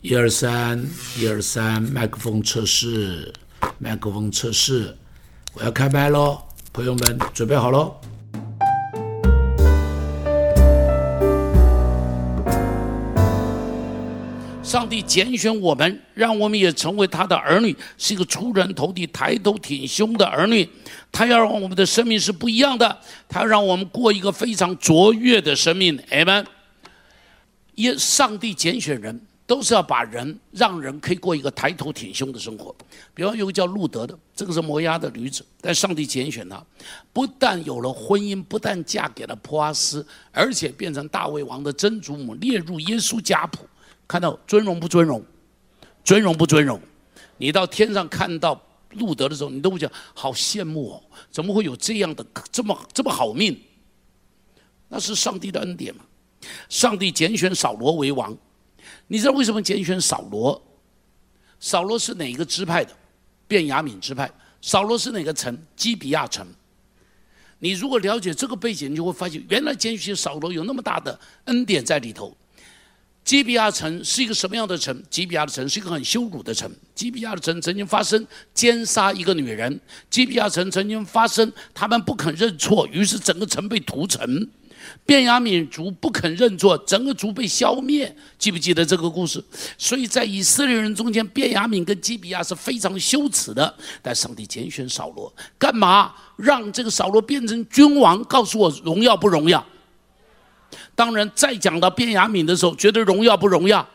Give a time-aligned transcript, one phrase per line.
[0.00, 0.80] 一二三，
[1.18, 3.32] 一二三，麦克风测试，
[3.78, 4.96] 麦克风测试，
[5.54, 6.40] 我要开麦喽，
[6.72, 7.96] 朋友们准备好喽。
[14.62, 20.68] 上帝拣选我们，让我们也成为他的儿女，是一个出人头地、抬头挺胸的儿女。
[21.10, 25.98] 他要让我们的生命是不一样的，他要让我们过一个非常卓越的生命。
[26.12, 26.46] 阿门。
[27.74, 32.72] 耶，上帝拣选人，都是要把人让人可以过一个抬头挺胸的生活。
[33.14, 36.62] 比方有个叫路德的，这个是摩押的女子，但上帝拣选她，
[37.14, 43.66] 不但有了婚姻，不但嫁给了普阿斯，而且变成大卫王的曾祖母，列入耶稣家谱。
[44.06, 45.24] 看到尊荣不尊荣，
[46.04, 46.78] 尊荣不尊荣？
[47.38, 48.60] 你到天上看到
[48.90, 52.22] 路德的时候，你都会讲好羡慕哦，怎么会有这样的
[52.52, 53.58] 这么这么好命？
[54.88, 56.04] 那是上帝的恩典嘛？
[56.68, 58.36] 上帝拣选扫罗为王，
[59.06, 60.60] 你知道为什么拣选扫罗？
[61.60, 62.92] 扫罗是哪个支派的？
[63.46, 64.30] 便雅悯支派。
[64.60, 65.56] 扫罗是哪个城？
[65.76, 66.46] 基比亚城。
[67.60, 72.36] 你如果了解这个背景，你就会发现，原来拣选扫罗有那么大的恩典在里头。
[73.24, 75.02] 基比亚城是一个什么样的城？
[75.10, 76.70] 基比亚的城是一个很羞辱的城。
[76.94, 79.80] 基比亚的城曾经发生奸杀一个女人。
[80.08, 84.48] 基比亚城曾经发生他们不肯认错，于是整个城被屠城。
[85.04, 88.14] 便雅悯族不肯认错，整个族被消灭。
[88.38, 89.42] 记不记得这个故事？
[89.76, 93.74] 所以在以色列人中间，便雅悯跟基比亚是非常羞耻的。
[94.02, 98.22] 但上帝拣选扫罗，干嘛让这个扫罗变成君王？
[98.24, 99.64] 告诉我，荣耀不荣耀？
[100.94, 103.86] 当然，再讲到便雅敏的时候，觉得荣耀不荣耀？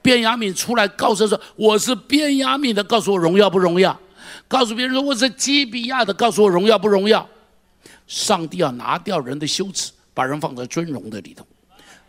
[0.00, 3.98] 便雅敏出来告诉说：“我是便雅敏的，告诉我荣耀不荣耀？”
[4.46, 7.26] 告诉别人说：“我是基比亚的，告诉我荣耀不荣耀？”
[8.06, 11.44] 上帝要拿掉人的羞耻，把人放在尊荣的里头。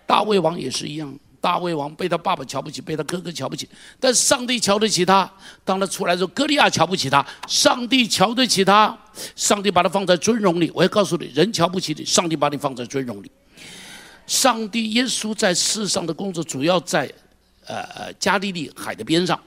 [0.05, 3.67] 大卫王也是一样，大卫王被他爸爸瞧不起，被他哥哥瞧不起，
[3.99, 5.29] 但上帝瞧得起他。
[5.63, 8.95] 当他出来的时候，歌利亚瞧不起他，上帝瞧得起他，
[9.35, 10.71] 上帝把他放在尊荣里。
[10.75, 13.31] 我要告诉你，人瞧不起你，上帝把你放在尊荣里。
[14.27, 17.11] 上帝耶稣在世上的工作主要在，
[17.65, 19.39] 呃呃加利利海的边上。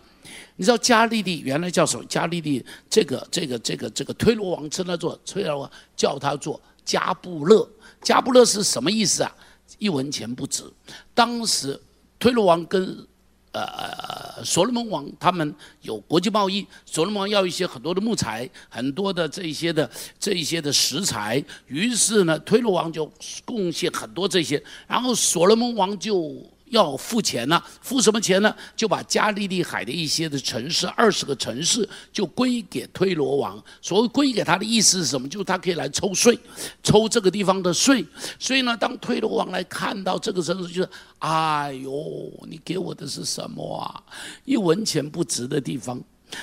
[0.57, 2.05] 你知道加利利原来叫什么？
[2.09, 7.69] 加利利这个这个这个这个推罗王称他做推罗王，叫他做加布勒。
[8.01, 9.35] 加布勒是什么意思啊？
[9.79, 10.65] 一文钱不值。
[11.13, 11.79] 当时
[12.19, 13.07] 推罗王跟
[13.53, 23.11] 呃，所罗门王他们有国际贸易，所罗门王要一些很多的木材，很多的这一些的这一些的食材，于是呢，推罗王就
[23.45, 26.35] 贡献很多这些，然后所罗门王就。
[26.71, 27.63] 要付钱呢？
[27.81, 28.55] 付什么钱呢？
[28.77, 33.63] 就把加利利海的一些的城市，二十个城市，就归给推罗王。
[33.81, 35.29] 所谓归给他的意思是什么？
[35.29, 36.39] 就是他可以来抽税，
[36.83, 38.05] 抽这个地方的税。
[38.39, 44.03] 所以呢，当推罗王来看到这个城市，就是哎呦，你给我的是什么啊？
[44.45, 46.01] 一文钱不值的地方。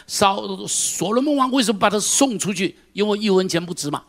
[0.07, 2.75] 扫所罗门王为什么把他送出去？
[2.93, 4.01] 因为一文钱不值嘛。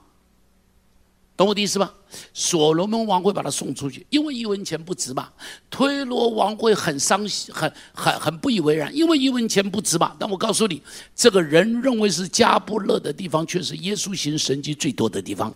[1.36, 1.92] 懂我的意思吧？
[2.32, 5.28] 所罗门王会把他送出去，因为一文钱不值嘛。
[5.68, 10.16] 推罗王会很伤心，很很很不以为然，因为一文钱不值嘛。
[10.18, 10.80] 但我告诉你，
[11.14, 15.54] 这个人认为是加布勒的地方，却是耶稣行神迹最多的地方，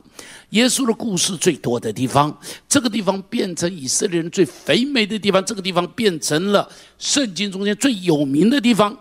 [0.50, 2.38] 耶稣的故事最多的地方。
[2.68, 8.94] 这个地方变成以色列人最肥美的地方，这个地方变成了圣经中间最有名的地方，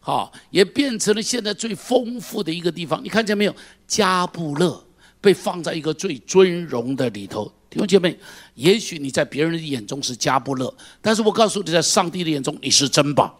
[0.00, 3.00] 好，也变成了现在最丰富的一个地方。
[3.04, 3.54] 你看见没有？
[3.86, 4.82] 加布勒。
[5.20, 8.16] 被放在一个最尊荣的里头，弟兄姐妹，
[8.54, 13.34] 也许你在别人的眼中是加布勒，但是我告诉你，在上帝的眼中你是珍宝。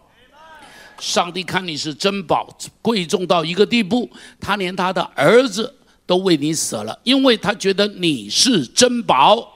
[0.99, 5.73] 上帝看你是珍宝，贵重到一个地步，他连他的儿子
[6.05, 9.47] 都为你舍了，因为他觉得你是珍宝。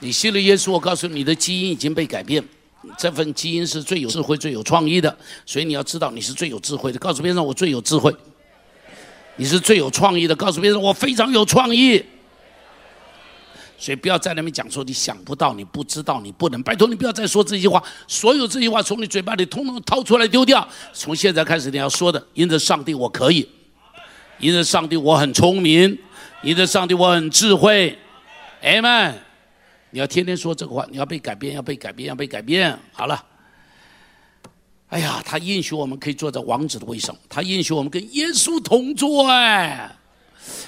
[0.00, 2.44] 你信了耶稣，我告诉你，你的基因已经被改变，
[2.98, 6.98] 这份基因是最有智慧、最有创意的，所以你要知道你是最有智慧的。
[6.98, 8.14] 告诉别人，我最有智慧。
[9.40, 12.04] 你是最有创意的，告诉别人我非常有创意，
[13.78, 16.62] 所以不要在那边讲说你想不到、你不知道、你不能。
[16.62, 20.68] 拜托你不要再说这句话，所有这句话从你嘴巴里通通掏出来丢掉。
[20.92, 23.48] 从现在开始你要说的，因着上帝我可以，
[24.40, 25.98] 因着上帝我很聪明，
[26.42, 27.96] 因着上帝我很智慧
[28.60, 29.14] m。
[29.88, 32.78] 你要天天说这个话，你要被改变，要被改变，要被改变。
[32.92, 33.24] 好了。
[34.90, 39.96] 哎呀，他应许我们可以坐在王子的位上，他应许我们跟耶稣同坐，哎，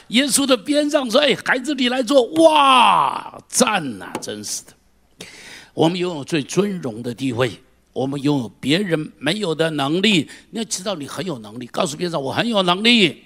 [0.08, 5.26] 耶稣的边上说：“哎，孩子，你来坐。”哇，赞呐，真是的！
[5.74, 7.50] 我们拥有最尊荣的地位，
[7.92, 10.30] 我们拥有别人没有的能力。
[10.50, 11.66] 你要知道，你很有能力。
[11.66, 13.24] 告诉边上，我很有能力。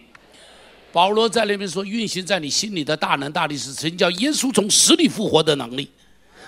[0.92, 5.90] 保罗在那边说：“运行在你心里的大能大力，是成叫耶稣从死里复活的能力。”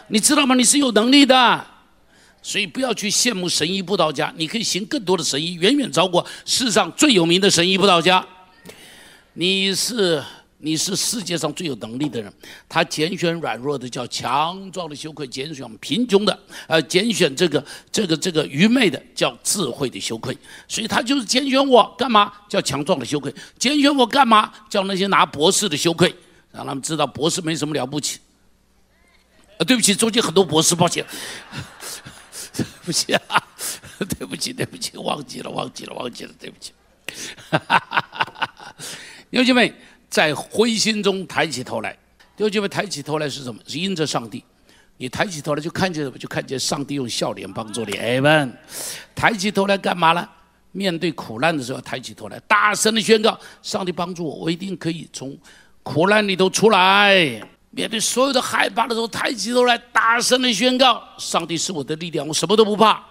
[0.09, 0.55] 你知道吗？
[0.55, 1.67] 你是有能力的。
[2.43, 8.25] 所以不要去羡慕神医布道家，你可以行更多的神医，远远超过世上最有名的神医布道家。
[9.35, 10.23] 你是。
[10.61, 12.33] 你是世界上最有能力的人，
[12.69, 16.37] 他拣选软弱的叫强壮的羞愧，拣选贫穷的，
[16.67, 20.37] 呃，拣选这个这个这个愚昧的叫智慧的羞愧，
[20.67, 22.33] 所以他就是拣选我干嘛？
[22.49, 24.53] 叫强壮的羞愧，拣选我干嘛？
[24.69, 26.13] 叫那些拿博士的羞愧，
[26.51, 28.19] 让他们知道博士没什么了不起。
[29.59, 31.07] 啊，对不起，中间很多博士，抱歉，
[32.89, 33.45] 不起啊，
[34.19, 36.73] 对不起，对不起，忘记了，忘记了，忘记了，对不起。
[39.31, 39.73] 有姐妹。
[40.11, 41.93] 在灰心中抬起头来，
[42.35, 43.61] 弟兄姐妹，抬起头来是什么？
[43.67, 44.43] 是因着上帝。
[44.97, 46.17] 你抬起头来就看见什么？
[46.17, 47.95] 就看见上帝用笑脸帮助你。
[47.99, 48.51] 哎们，
[49.15, 50.27] 抬起头来干嘛呢？
[50.73, 55.37] 面对苦难的时候，抬起头来，大声的宣告：上帝帮助我，我一定可以从
[55.83, 57.39] 苦难里头出来。
[57.71, 63.03] 面对所有的害怕的时候，抬起头来，大声的宣告：上帝是我的力量，我什么都不怕。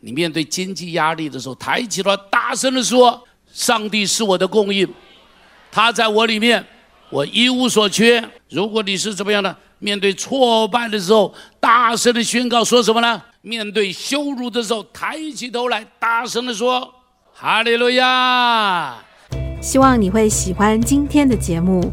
[0.00, 4.88] 你面对经济压力的时候，抬起头来，大声的说：上帝是我的供应。
[5.70, 6.64] 他在我里面，
[7.10, 8.26] 我一无所缺。
[8.48, 13.22] 如果你是怎么样的，面对挫败的时候，大声的宣告说什么呢？
[13.42, 16.92] 面对羞辱的时候，抬起头来，大声的说
[17.32, 18.96] ：“哈利路亚！”
[19.60, 21.92] 希望你会喜欢今天的节目。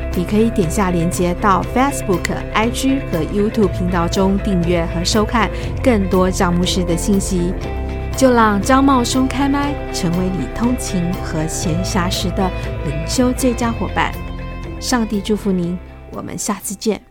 [0.15, 5.49] 你可以点下连接到 Facebook、IG 和 YouTube 频道中订阅和收看
[5.83, 7.53] 更多张牧师的信息。
[8.17, 12.51] 就让张茂松开麦，成为你通勤和闲暇时的
[12.85, 14.13] 灵修最佳伙伴。
[14.79, 15.79] 上帝祝福您，
[16.11, 17.10] 我们下次见。